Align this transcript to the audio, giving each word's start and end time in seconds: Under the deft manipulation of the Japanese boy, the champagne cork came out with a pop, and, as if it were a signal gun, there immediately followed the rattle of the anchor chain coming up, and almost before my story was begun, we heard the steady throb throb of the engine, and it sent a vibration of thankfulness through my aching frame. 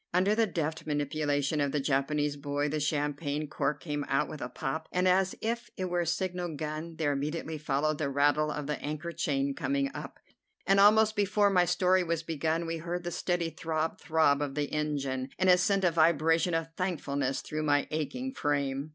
Under 0.15 0.33
the 0.33 0.47
deft 0.47 0.87
manipulation 0.87 1.61
of 1.61 1.71
the 1.71 1.79
Japanese 1.79 2.35
boy, 2.35 2.67
the 2.69 2.79
champagne 2.79 3.47
cork 3.47 3.79
came 3.81 4.03
out 4.07 4.27
with 4.27 4.41
a 4.41 4.49
pop, 4.49 4.87
and, 4.91 5.07
as 5.07 5.35
if 5.41 5.69
it 5.77 5.91
were 5.91 5.99
a 5.99 6.07
signal 6.07 6.55
gun, 6.55 6.95
there 6.95 7.11
immediately 7.13 7.59
followed 7.59 7.99
the 7.99 8.09
rattle 8.09 8.49
of 8.49 8.65
the 8.65 8.81
anchor 8.83 9.11
chain 9.11 9.53
coming 9.53 9.91
up, 9.93 10.17
and 10.65 10.79
almost 10.79 11.15
before 11.15 11.51
my 11.51 11.65
story 11.65 12.03
was 12.03 12.23
begun, 12.23 12.65
we 12.65 12.77
heard 12.77 13.03
the 13.03 13.11
steady 13.11 13.51
throb 13.51 13.99
throb 14.01 14.41
of 14.41 14.55
the 14.55 14.71
engine, 14.73 15.29
and 15.37 15.51
it 15.51 15.59
sent 15.59 15.83
a 15.83 15.91
vibration 15.91 16.55
of 16.55 16.73
thankfulness 16.75 17.41
through 17.43 17.61
my 17.61 17.87
aching 17.91 18.33
frame. 18.33 18.89